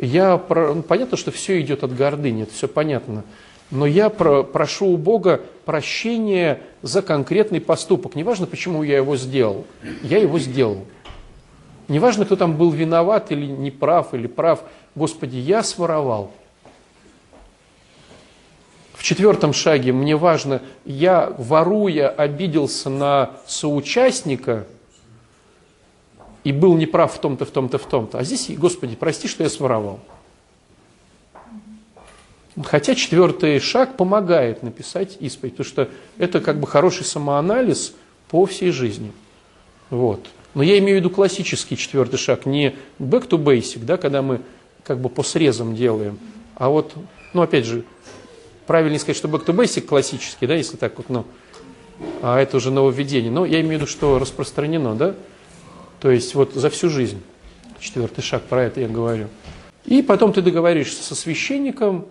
[0.00, 3.24] я, ну, понятно, что все идет от гордыни, это все понятно.
[3.70, 8.16] Но я про, прошу у Бога прощения за конкретный поступок.
[8.16, 9.66] Неважно, почему я его сделал.
[10.02, 10.84] Я его сделал.
[11.86, 14.62] Неважно, кто там был виноват или не прав, или прав.
[14.94, 16.32] Господи, я своровал.
[18.94, 24.66] В четвертом шаге мне важно, я, воруя, обиделся на соучастника–
[26.44, 28.18] и был неправ в том-то, в том-то, в том-то.
[28.18, 30.00] А здесь, Господи, прости, что я своровал.
[32.64, 37.94] Хотя четвертый шаг помогает написать исповедь, потому что это как бы хороший самоанализ
[38.28, 39.12] по всей жизни.
[39.88, 40.26] Вот.
[40.54, 44.40] Но я имею в виду классический четвертый шаг, не back to basic, да, когда мы
[44.82, 46.18] как бы по срезам делаем,
[46.56, 46.94] а вот,
[47.32, 47.84] ну опять же,
[48.66, 51.24] правильнее сказать, что back to basic классический, да, если так вот, ну,
[52.22, 53.30] а это уже нововведение.
[53.30, 55.14] Но я имею в виду, что распространено, да,
[56.00, 57.22] то есть вот за всю жизнь.
[57.78, 59.28] Четвертый шаг, про это я говорю.
[59.84, 62.06] И потом ты договоришься со священником,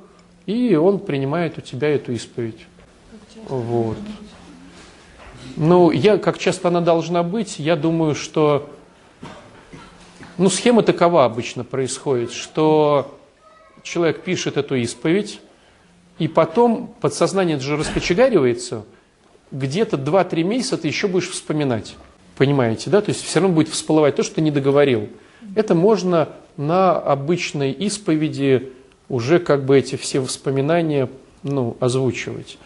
[0.46, 2.66] и он принимает у тебя эту исповедь.
[3.48, 3.98] Вот.
[5.56, 8.70] Ну, я, как часто она должна быть, я думаю, что,
[10.38, 13.20] ну, схема такова обычно происходит, что
[13.84, 15.40] человек пишет эту исповедь,
[16.18, 18.86] и потом подсознание же раскочегаривается,
[19.52, 21.96] где-то 2-3 месяца ты еще будешь вспоминать.
[22.40, 23.02] Понимаете, да?
[23.02, 25.10] То есть все равно будет всплывать то, что ты не договорил.
[25.56, 28.72] Это можно на обычной исповеди
[29.10, 31.10] уже как бы эти все воспоминания
[31.44, 32.58] ну, озвучивать.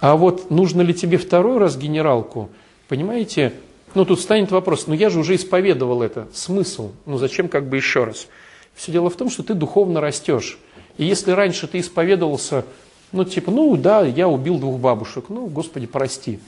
[0.00, 2.48] А вот нужно ли тебе второй раз генералку,
[2.88, 3.52] понимаете,
[3.94, 7.76] ну тут станет вопрос, ну я же уже исповедовал это, смысл, ну зачем как бы
[7.76, 8.26] еще раз?
[8.74, 10.58] Все дело в том, что ты духовно растешь.
[10.96, 12.64] И если раньше ты исповедовался,
[13.12, 16.40] ну типа, ну да, я убил двух бабушек, ну, Господи, прости.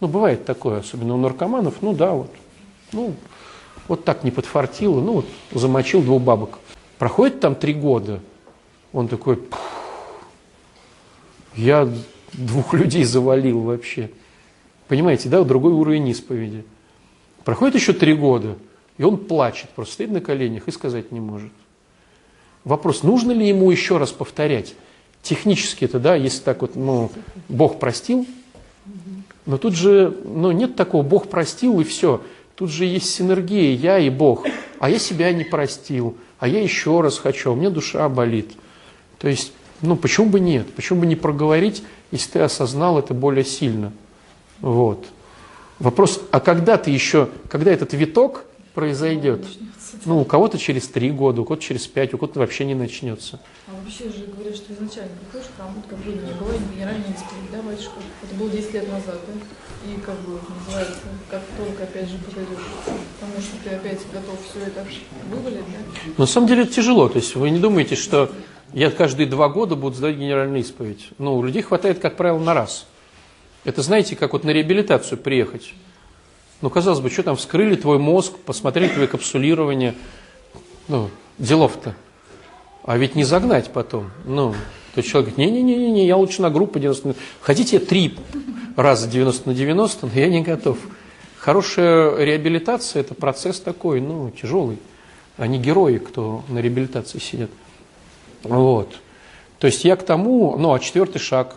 [0.00, 2.30] Ну, бывает такое, особенно у наркоманов, ну да, вот,
[2.92, 3.14] ну,
[3.88, 6.58] вот так не подфартило, ну, вот замочил двух бабок.
[6.98, 8.20] Проходит там три года,
[8.92, 9.42] он такой,
[11.56, 11.88] я
[12.32, 14.10] двух людей завалил вообще.
[14.86, 16.64] Понимаете, да, другой уровень исповеди.
[17.44, 18.56] Проходит еще три года,
[18.98, 21.52] и он плачет, просто стоит на коленях и сказать не может.
[22.64, 24.74] Вопрос, нужно ли ему еще раз повторять?
[25.22, 27.10] Технически это, да, если так вот, ну,
[27.48, 28.26] Бог простил,
[29.48, 32.20] но тут же ну, нет такого, Бог простил и все.
[32.54, 34.44] Тут же есть синергия, я и Бог.
[34.78, 38.50] А я себя не простил, а я еще раз хочу, а у меня душа болит.
[39.18, 40.66] То есть, ну почему бы нет?
[40.74, 43.90] Почему бы не проговорить, если ты осознал это более сильно?
[44.60, 45.06] Вот.
[45.78, 48.44] Вопрос, а когда ты еще, когда этот виток
[48.78, 49.44] произойдет?
[50.04, 53.40] Ну, у кого-то через три года, у кого-то через пять, у кого-то вообще не начнется.
[53.66, 57.50] А вообще же говорят, что изначально приходишь к работе, как бы не бывает генеральный исповедь,
[57.50, 57.94] да, батюшка?
[58.22, 59.90] Это было 10 лет назад, да?
[59.90, 62.64] И как бы называется, как только опять же подойдешь,
[63.18, 64.86] потому что ты опять готов все это
[65.28, 66.12] вывалить, да?
[66.16, 68.30] На самом деле это тяжело, то есть вы не думаете, что
[68.74, 71.08] я каждые два года буду сдать генеральную исповедь.
[71.18, 72.86] Ну, у людей хватает, как правило, на раз.
[73.64, 75.74] Это знаете, как вот на реабилитацию приехать.
[76.60, 79.94] Ну, казалось бы, что там, вскрыли твой мозг, посмотрели твое капсулирование.
[80.88, 81.94] Ну, делов-то.
[82.84, 84.10] А ведь не загнать потом.
[84.24, 84.52] Ну,
[84.94, 88.16] то есть человек говорит, не-не-не, я лучше на группу 90 Хотите три
[88.76, 90.78] раза 90 на 90, но я не готов.
[91.38, 94.78] Хорошая реабилитация– это процесс такой, ну, тяжелый.
[95.36, 97.50] Они герои, кто на реабилитации сидят.
[98.42, 98.92] Вот.
[99.60, 101.56] То есть я к тому, ну, а четвертый шаг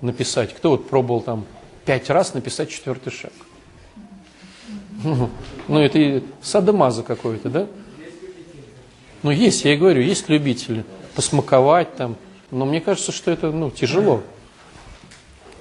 [0.00, 0.54] написать.
[0.54, 1.44] Кто вот пробовал там
[1.84, 3.32] пять раз написать четвертый шаг?
[5.68, 7.66] Ну, это садомаза какой-то, да?
[9.22, 10.84] Ну, есть, я и говорю, есть любители.
[11.14, 12.16] Посмаковать там.
[12.50, 14.22] Но мне кажется, что это, ну, тяжело.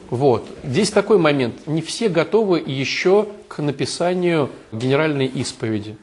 [0.10, 0.48] Вот.
[0.64, 1.68] Здесь такой момент.
[1.68, 5.98] Не все готовы еще к написанию генеральной исповеди.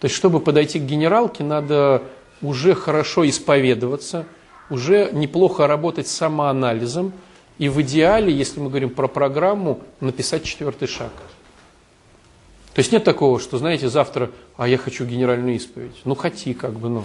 [0.00, 2.02] То есть, чтобы подойти к генералке, надо
[2.42, 4.26] уже хорошо исповедоваться,
[4.70, 7.12] уже неплохо работать с самоанализом,
[7.58, 11.10] и в идеале, если мы говорим про программу, написать четвертый шаг.
[12.78, 15.96] То есть нет такого, что, знаете, завтра, а я хочу генеральную исповедь.
[16.04, 17.04] Ну, хоти, как бы, ну.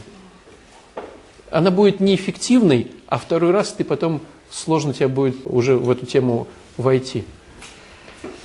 [1.49, 6.45] Она будет неэффективной, а второй раз ты потом сложно тебе будет уже в эту тему
[6.77, 7.23] войти.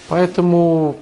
[0.09, 0.97] Поэтому,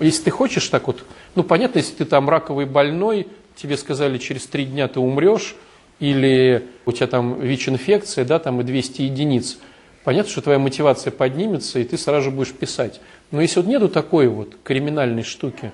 [0.00, 4.46] если ты хочешь так вот, ну, понятно, если ты там раковый больной, тебе сказали, через
[4.46, 5.54] три дня ты умрешь,
[6.00, 9.58] или у тебя там ВИЧ-инфекция, да, там и 200 единиц,
[10.04, 13.00] понятно, что твоя мотивация поднимется, и ты сразу же будешь писать.
[13.30, 15.72] Но если вот нету такой вот криминальной штуки,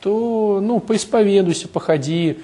[0.00, 2.38] то, ну, поисповедуйся, походи,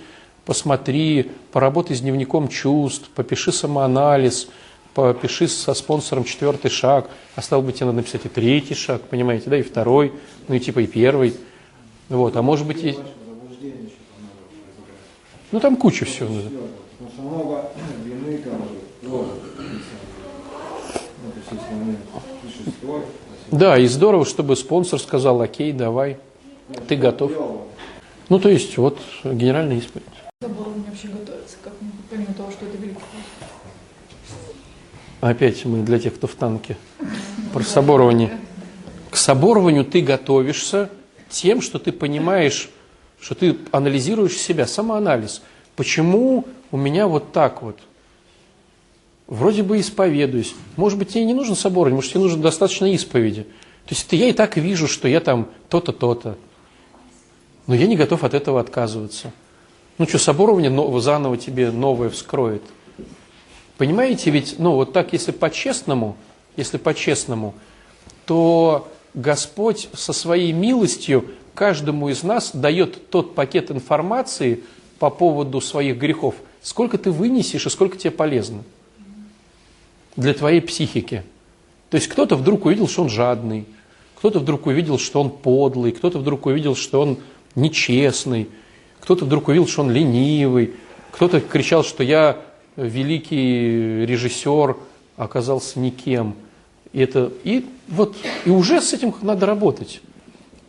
[0.45, 4.49] посмотри, поработай с дневником чувств, попиши самоанализ,
[4.95, 9.51] попиши со спонсором четвертый шаг, а стал быть, тебе надо написать и третий шаг, понимаете,
[9.51, 10.13] да, и второй,
[10.49, 11.35] ну и типа и первый.
[12.09, 12.97] Вот, а может быть и...
[15.53, 16.29] Ну там куча всего.
[16.29, 17.71] Потому что много
[18.05, 18.63] вины там
[23.51, 26.19] Да, и здорово, чтобы спонсор сказал, окей, давай,
[26.89, 27.33] ты готов.
[28.29, 30.07] Ну, то есть, вот генеральная исповедь.
[30.41, 31.73] Забор мне вообще готовится, как
[32.11, 33.01] помимо того, что это великий
[35.21, 36.77] Опять мы для тех, кто в танке.
[37.53, 38.39] Про соборование.
[39.11, 40.91] К соборованию ты готовишься
[41.31, 42.69] тем, что ты понимаешь,
[43.21, 45.43] что ты анализируешь себя, самоанализ.
[45.75, 47.79] Почему у меня вот так вот?
[49.27, 50.55] Вроде бы исповедуюсь.
[50.77, 53.43] Может быть, тебе не нужен соборование, может, тебе нужно достаточно исповеди.
[53.43, 56.37] То есть это я и так вижу, что я там то-то, то-то.
[57.67, 59.33] Но я не готов от этого отказываться.
[59.99, 62.63] Ну что, соборование заново тебе новое вскроет.
[63.79, 66.17] Понимаете, ведь, ну вот так, если по-честному,
[66.57, 67.55] если по-честному,
[68.27, 74.63] то Господь со своей милостью каждому из нас дает тот пакет информации
[74.99, 78.63] по поводу своих грехов, сколько ты вынесешь и сколько тебе полезно
[80.17, 81.23] для твоей психики.
[81.91, 83.67] То есть кто-то вдруг увидел, что он жадный,
[84.17, 87.19] кто-то вдруг увидел, что он подлый, кто-то вдруг увидел, что он
[87.55, 88.49] нечестный,
[89.01, 90.73] кто-то вдруг увидел, что он ленивый,
[91.13, 92.41] кто-то кричал, что я
[92.77, 94.77] великий режиссер
[95.17, 96.35] оказался никем.
[96.93, 100.01] И, это, и, вот, и уже с этим надо работать.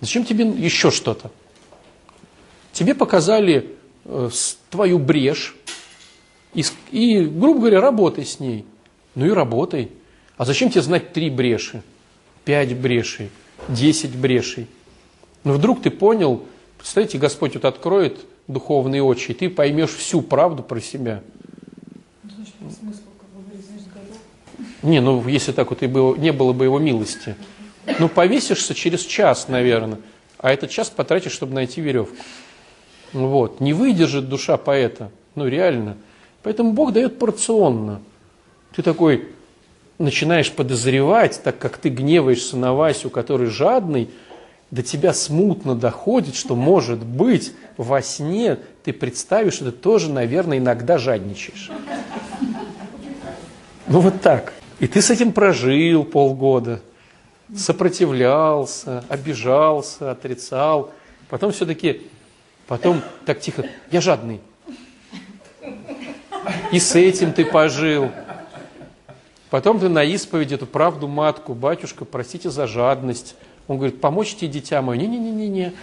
[0.02, 1.32] Зачем тебе еще что-то?
[2.74, 3.72] Тебе показали
[4.06, 4.30] э,
[4.70, 5.56] твою брешь,
[6.54, 8.66] и, и, грубо говоря, работай с ней.
[9.18, 9.90] Ну и работай.
[10.38, 11.82] А зачем тебе знать три бреши,
[12.46, 13.30] пять брешей,
[13.68, 14.68] десять брешей?
[15.44, 16.46] Ну вдруг ты понял,
[16.78, 21.22] представляете, Господь вот откроет духовные очи, и ты поймешь всю правду про себя–
[24.84, 27.36] Не, ну если так вот и было, не было бы его милости.
[28.00, 30.00] Ну повесишься через час, наверное,
[30.38, 32.16] а этот час потратишь, чтобы найти веревку.
[33.14, 33.60] Вот.
[33.60, 35.12] Не выдержит душа поэта.
[35.36, 35.98] Ну реально.
[36.44, 38.02] Поэтому Бог дает порционно.
[38.78, 39.30] Ты такой
[39.98, 44.08] начинаешь подозревать, так как ты гневаешься на Васю, который жадный,
[44.70, 50.60] до тебя смутно доходит, что, может быть, во сне ты представишь, что ты тоже, наверное,
[50.60, 51.72] иногда жадничаешь.
[53.88, 54.54] Ну вот так.
[54.80, 56.80] И ты с этим прожил полгода,
[57.56, 60.92] сопротивлялся, обижался, отрицал.
[61.32, 62.04] Потом все-таки,
[62.68, 64.40] потом так тихо, я жадный.
[66.72, 68.12] И с этим ты пожил.
[69.50, 73.36] Потом ты на исповедь эту правду матку, батюшка, простите за жадность.
[73.68, 74.98] Он говорит, помочьте, дитя мое.
[74.98, 75.74] Не-не-не-не-не.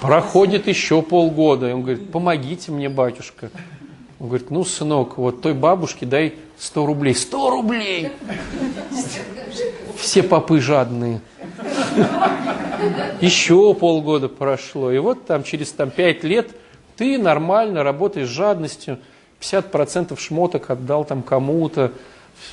[0.00, 1.68] Проходит еще полгода.
[1.70, 3.50] И он говорит, помогите мне, батюшка.
[4.20, 7.14] Он говорит, ну, сынок, вот той бабушке дай 100 рублей.
[7.14, 8.12] 100 рублей!
[9.96, 11.20] Все попы жадные.
[13.20, 14.90] Еще полгода прошло.
[14.90, 16.50] И вот там через там, 5 лет
[16.96, 18.98] ты нормально работаешь с жадностью.
[19.40, 21.92] 50% шмоток отдал там кому-то,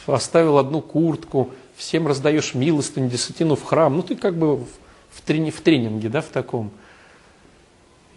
[0.05, 3.95] оставил одну куртку, всем раздаешь милостыню, десятину в храм.
[3.95, 4.67] Ну, ты как бы в
[5.15, 6.71] в, трени, в тренинге, да, в таком.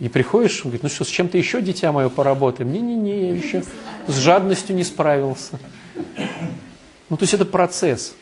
[0.00, 2.72] И приходишь, он говорит, ну что, с чем-то еще, дитя мое, поработаем?
[2.72, 3.64] Не-не-не, я еще
[4.06, 5.58] с жадностью не справился.
[7.08, 8.14] Ну, то есть это процесс.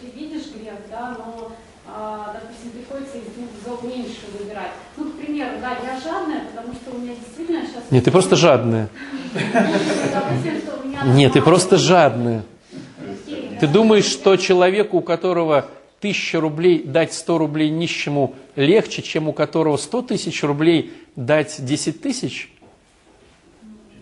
[0.00, 1.52] Ты видишь грех, да, но,
[1.86, 4.72] а, допустим, приходится из двух зол меньше выбирать.
[4.96, 7.84] Ну, к примеру, да, я жадная, потому что у меня действительно сейчас...
[7.90, 8.88] Нет, ты просто жадная.
[11.04, 12.44] Нет, ты просто жадная.
[13.60, 15.66] Ты думаешь, что человеку, у которого
[16.00, 22.00] тысяча рублей дать 100 рублей нищему легче, чем у которого 100 тысяч рублей дать 10
[22.00, 22.50] тысяч?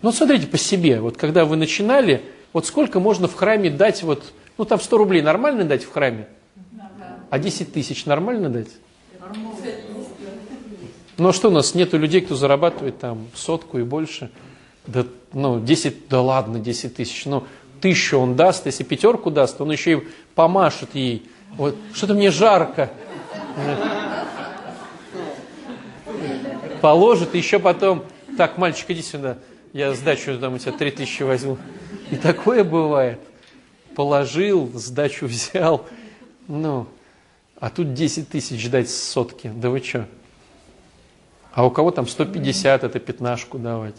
[0.01, 1.01] Ну, смотрите по себе.
[1.01, 2.21] Вот когда вы начинали,
[2.53, 6.27] вот сколько можно в храме дать, вот, ну, там 100 рублей нормально дать в храме?
[7.29, 8.69] А 10 тысяч нормально дать?
[11.17, 14.31] Ну, а что у нас нету людей, кто зарабатывает там сотку и больше?
[14.87, 17.25] Да, ну, 10, да ладно, 10 тысяч.
[17.25, 17.45] Ну,
[17.81, 21.29] тысячу он даст, если пятерку даст, он еще и помашет ей.
[21.51, 22.91] Вот, что-то мне жарко.
[26.81, 28.03] Положит, еще потом,
[28.37, 29.37] так, мальчик, иди сюда,
[29.73, 31.57] я сдачу там у тебя три тысячи возьму.
[32.09, 33.19] И такое бывает.
[33.95, 35.85] Положил, сдачу взял,
[36.47, 36.87] ну,
[37.59, 40.07] а тут 10 тысяч дать сотки, да вы что?
[41.51, 43.97] А у кого там 150, это пятнашку давать.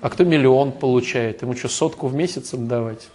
[0.00, 3.08] А кто миллион получает, ему что, сотку в месяц отдавать?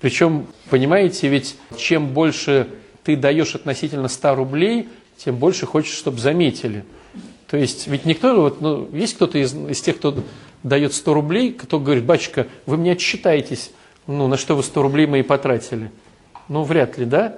[0.00, 2.68] Причем, понимаете, ведь чем больше
[3.04, 6.84] ты даешь относительно 100 рублей, тем больше хочешь, чтобы заметили.
[7.48, 10.22] То есть, ведь никто, вот, ну, есть кто-то из, из тех, кто
[10.62, 13.72] дает 100 рублей, кто говорит, батюшка, вы мне отчитаетесь,
[14.06, 15.90] ну, на что вы 100 рублей мои потратили?
[16.48, 17.36] Ну, вряд ли, да?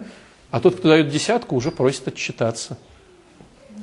[0.51, 2.78] А тот, кто дает десятку, уже просит отчитаться.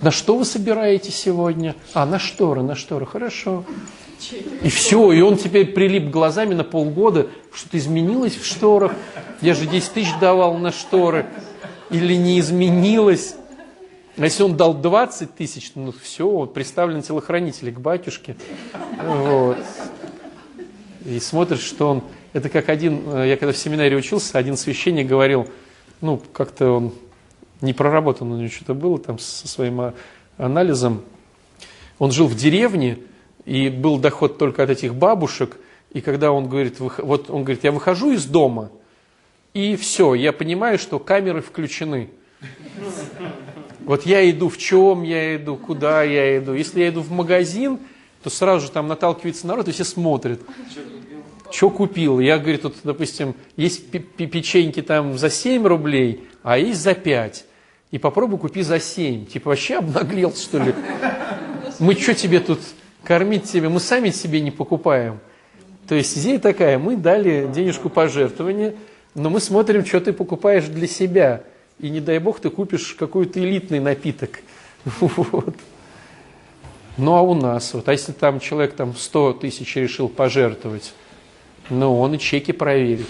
[0.02, 1.76] На что вы собираетесь сегодня?
[1.94, 3.06] А, на шторы, на шторы.
[3.06, 3.66] Хорошо.
[4.64, 8.94] И все, и он теперь прилип глазами на полгода, что-то изменилось в шторах.
[9.42, 11.28] Я же 10 тысяч давал на шторы.
[11.90, 13.36] Или не изменилось.
[14.18, 18.36] А если он дал 20 тысяч, ну все, он представлен телохранитель к батюшке.
[19.04, 19.58] Вот.
[21.06, 22.04] И смотришь, что он...
[22.34, 23.24] Это как один...
[23.24, 25.48] Я когда в семинаре учился, один священник говорил,
[26.02, 26.94] ну, как-то он
[27.62, 29.94] не проработан у него что-то было там со своим а,
[30.38, 31.04] анализом.
[31.98, 33.00] Он жил в деревне,
[33.48, 35.58] и был доход только от этих бабушек,
[35.94, 38.70] и когда он говорит, вот он говорит, я выхожу из дома,
[39.54, 42.10] и все, я понимаю, что камеры включены.
[43.86, 46.54] Вот я иду, в чем я иду, куда я иду.
[46.54, 47.80] Если я иду в магазин,
[48.22, 50.42] то сразу же там наталкивается народ, и все смотрят.
[51.50, 52.20] Что купил?
[52.20, 57.46] Я, говорю, тут, допустим, есть печеньки там за 7 рублей, а есть за 5.
[57.92, 59.26] И попробуй купи за 7.
[59.26, 60.76] Типа вообще обнаглел, что ли?
[61.80, 62.60] Мы что тебе тут
[63.08, 63.70] кормить себе?
[63.70, 65.20] Мы сами себе не покупаем.
[65.88, 68.76] То есть идея такая, мы дали денежку пожертвования,
[69.16, 71.44] но мы смотрим, что ты покупаешь для себя.
[71.80, 74.42] И не дай бог ты купишь какой-то элитный напиток.
[75.00, 75.56] Вот.
[76.98, 80.94] Ну а у нас, вот, а если там человек там 100 тысяч решил пожертвовать,
[81.70, 83.08] ну он и чеки проверит.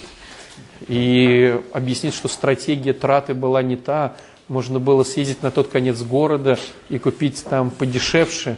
[0.89, 4.17] И объяснит, что стратегия траты была не та,
[4.49, 8.57] можно было съездить на тот конец города и купить там подешевше.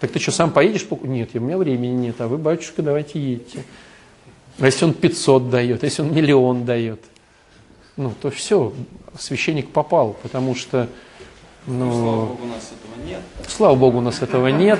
[0.00, 0.86] Так ты что, сам поедешь?
[1.02, 3.64] Нет, у меня времени нет, а вы, батюшка, давайте едете.
[4.58, 7.00] А если он 500 дает, а если он миллион дает?
[7.96, 8.72] Ну, то все,
[9.18, 10.88] священник попал, потому что...
[11.66, 13.20] Ну, слава Богу, у нас этого нет.
[13.48, 14.78] Слава Богу, у нас этого нет.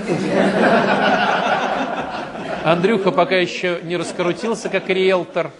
[2.64, 5.52] Андрюха пока еще не раскрутился как риэлтор.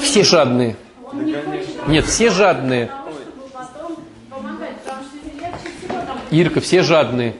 [0.00, 0.76] Все жадные.
[1.86, 2.90] Нет, все жадные.
[6.30, 7.34] Ирка, все жадные.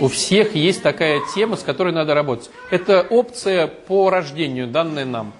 [0.00, 2.50] У всех есть такая тема, с которой надо работать.
[2.70, 5.32] Это опция по рождению, данная нам.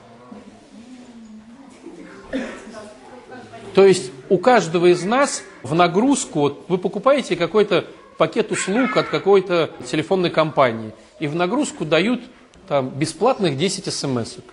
[3.75, 7.85] То есть у каждого из нас в нагрузку, вот вы покупаете какой-то
[8.19, 12.21] пакет услуг от какой-то телефонной компании, и в нагрузку дают
[12.69, 14.45] там бесплатных 10 смс -ок.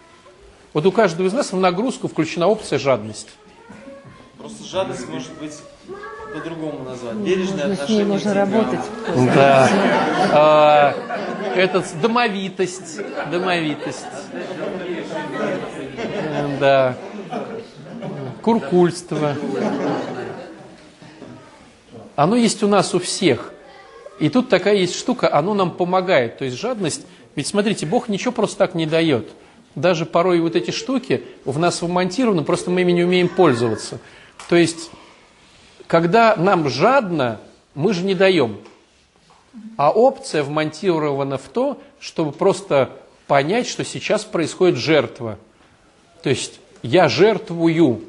[0.74, 3.30] Вот у каждого из нас в нагрузку включена опция жадность.
[4.38, 5.54] Просто жадность может быть
[6.34, 7.16] по-другому назвать.
[7.16, 7.86] Бережное отношение.
[7.86, 8.80] С ней можно работать.
[9.34, 9.70] Да.
[10.32, 10.94] А,
[11.56, 13.00] этот домовитость.
[13.32, 14.06] Домовитость.
[16.60, 16.96] Да.
[18.42, 19.36] Куркульство.
[22.16, 23.54] Оно есть у нас у всех.
[24.20, 26.40] И тут такая есть штука, оно нам помогает.
[26.40, 27.06] То есть жадность,
[27.36, 29.30] ведь смотрите, Бог ничего просто так не дает.
[29.78, 34.00] Даже порой вот эти штуки в нас вмонтированы, просто мы ими не умеем пользоваться.
[34.50, 34.90] То есть,
[35.86, 37.40] когда нам жадно,
[37.76, 38.58] мы же не даем.
[39.78, 42.90] А опция вмонтирована в то, чтобы просто
[43.28, 45.38] понять, что сейчас происходит жертва.
[46.24, 48.02] То есть я жертвую.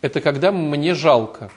[0.00, 1.50] Это когда мне жалко.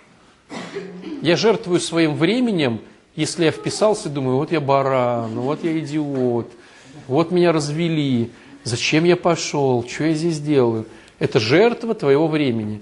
[1.22, 2.82] Я жертвую своим временем,
[3.16, 6.51] если я вписался, думаю, вот я баран, вот я идиот,
[7.07, 8.32] вот меня развели,
[8.64, 10.86] зачем я пошел, что я здесь делаю.
[11.20, 12.82] Это жертва твоего времени.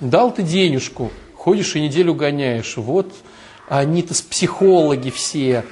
[0.00, 3.12] Дал ты денежку, ходишь и неделю гоняешь, вот
[3.68, 5.64] они-то психологи все,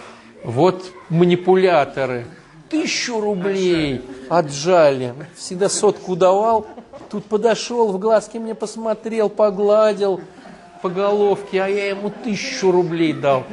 [0.45, 2.27] вот манипуляторы.
[2.69, 6.67] Тысячу рублей отжали, всегда сотку давал,
[7.11, 10.21] тут подошел, в глазки мне посмотрел, погладил
[10.81, 13.45] по головке, а я ему тысячу рублей дал.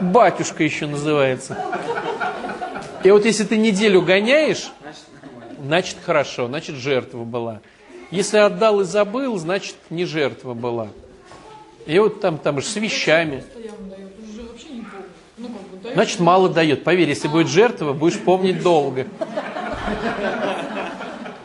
[0.00, 1.58] Батюшка еще называется.
[3.02, 4.70] И вот если ты неделю гоняешь,
[5.62, 7.60] значит хорошо, значит жертва была.
[8.10, 10.88] Если отдал и забыл, значит не жертва была.
[11.86, 13.44] И вот там, там же с вещами.
[15.38, 15.48] Ну.
[15.94, 16.84] Значит, мало дает.
[16.84, 19.06] Поверь, если будет жертва, будешь помнить долго.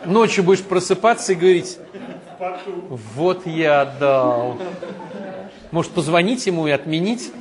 [0.06, 1.80] Ночью будешь просыпаться и говорить,
[3.16, 4.58] вот я отдал.
[5.72, 7.32] Может, позвонить ему и отменить?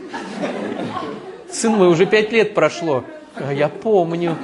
[1.51, 3.05] Сын мой, уже пять лет прошло.
[3.37, 4.37] А я помню.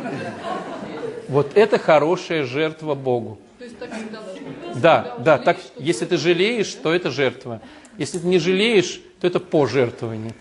[1.28, 3.38] Вот это хорошая жертва Богу.
[3.58, 4.80] То есть так всегда должно быть.
[4.80, 7.60] Да, да, так, если ты жалеешь, то это жертва.
[7.98, 10.34] Если ты не жалеешь, то это пожертвование.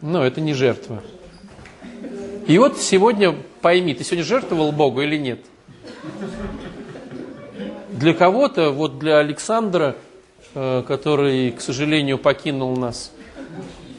[0.00, 1.02] Но это не жертва.
[2.46, 5.40] И вот сегодня пойми, ты сегодня жертвовал Богу или нет?
[7.90, 9.96] Для кого-то, вот для Александра,
[10.54, 13.12] э, который, к сожалению, покинул нас,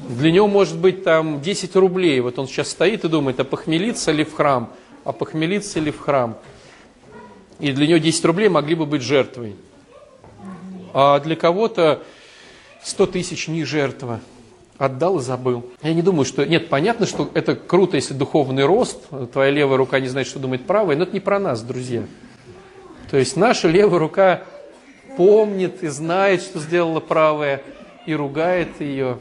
[0.09, 2.19] для него может быть там 10 рублей.
[2.19, 4.73] Вот он сейчас стоит и думает, а похмелиться ли в храм?
[5.03, 6.37] А похмелиться ли в храм?
[7.59, 9.55] И для него 10 рублей могли бы быть жертвой.
[10.93, 12.01] А для кого-то
[12.81, 14.19] 100 тысяч не жертва.
[14.79, 15.65] Отдал и забыл.
[15.83, 16.43] Я не думаю, что...
[16.43, 20.65] Нет, понятно, что это круто, если духовный рост, твоя левая рука не знает, что думает
[20.65, 22.03] правая, но это не про нас, друзья.
[23.11, 24.43] То есть наша левая рука
[25.17, 27.61] помнит и знает, что сделала правая,
[28.05, 29.19] и ругает ее.